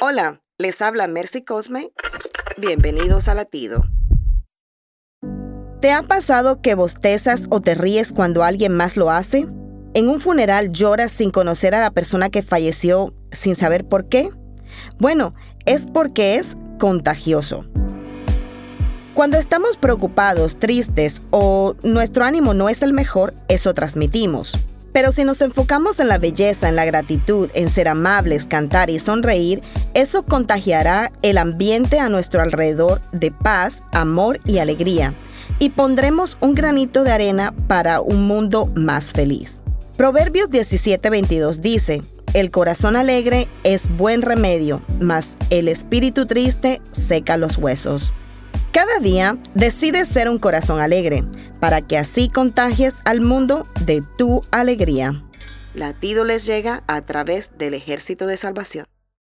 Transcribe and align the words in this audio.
Hola, 0.00 0.42
les 0.58 0.80
habla 0.80 1.08
Mercy 1.08 1.42
Cosme. 1.42 1.90
Bienvenidos 2.56 3.26
a 3.26 3.34
Latido. 3.34 3.82
¿Te 5.80 5.90
ha 5.90 6.04
pasado 6.04 6.62
que 6.62 6.76
bostezas 6.76 7.48
o 7.50 7.60
te 7.60 7.74
ríes 7.74 8.12
cuando 8.12 8.44
alguien 8.44 8.76
más 8.76 8.96
lo 8.96 9.10
hace? 9.10 9.48
¿En 9.94 10.08
un 10.08 10.20
funeral 10.20 10.70
lloras 10.70 11.10
sin 11.10 11.32
conocer 11.32 11.74
a 11.74 11.80
la 11.80 11.90
persona 11.90 12.30
que 12.30 12.42
falleció 12.42 13.12
sin 13.32 13.56
saber 13.56 13.88
por 13.88 14.08
qué? 14.08 14.28
Bueno, 15.00 15.34
es 15.66 15.86
porque 15.92 16.36
es 16.36 16.56
contagioso. 16.78 17.64
Cuando 19.14 19.36
estamos 19.36 19.78
preocupados, 19.78 20.60
tristes 20.60 21.22
o 21.30 21.74
nuestro 21.82 22.24
ánimo 22.24 22.54
no 22.54 22.68
es 22.68 22.82
el 22.82 22.92
mejor, 22.92 23.34
eso 23.48 23.74
transmitimos. 23.74 24.54
Pero 24.92 25.12
si 25.12 25.24
nos 25.24 25.40
enfocamos 25.40 26.00
en 26.00 26.08
la 26.08 26.18
belleza, 26.18 26.68
en 26.68 26.76
la 26.76 26.84
gratitud, 26.84 27.50
en 27.54 27.70
ser 27.70 27.88
amables, 27.88 28.46
cantar 28.46 28.90
y 28.90 28.98
sonreír, 28.98 29.62
eso 29.94 30.24
contagiará 30.24 31.12
el 31.22 31.38
ambiente 31.38 32.00
a 32.00 32.08
nuestro 32.08 32.42
alrededor 32.42 33.00
de 33.12 33.30
paz, 33.30 33.84
amor 33.92 34.40
y 34.44 34.58
alegría. 34.58 35.14
Y 35.58 35.70
pondremos 35.70 36.36
un 36.40 36.54
granito 36.54 37.04
de 37.04 37.12
arena 37.12 37.54
para 37.66 38.00
un 38.00 38.26
mundo 38.26 38.70
más 38.74 39.12
feliz. 39.12 39.62
Proverbios 39.96 40.50
17:22 40.50 41.56
dice, 41.60 42.02
el 42.34 42.50
corazón 42.50 42.94
alegre 42.94 43.48
es 43.64 43.88
buen 43.96 44.22
remedio, 44.22 44.82
mas 45.00 45.36
el 45.50 45.66
espíritu 45.66 46.26
triste 46.26 46.80
seca 46.92 47.36
los 47.36 47.56
huesos. 47.58 48.12
Cada 48.72 48.98
día 49.00 49.38
decide 49.54 50.04
ser 50.04 50.28
un 50.28 50.38
corazón 50.38 50.80
alegre, 50.80 51.24
para 51.58 51.80
que 51.80 51.96
así 51.96 52.28
contagies 52.28 52.96
al 53.04 53.20
mundo 53.20 53.66
de 53.84 54.02
tu 54.18 54.42
alegría. 54.50 55.22
Latido 55.74 56.24
les 56.24 56.44
llega 56.44 56.82
a 56.86 57.00
través 57.02 57.56
del 57.56 57.74
ejército 57.74 58.26
de 58.26 58.36
salvación. 58.36 58.86